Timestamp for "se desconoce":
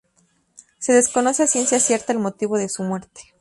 0.79-1.43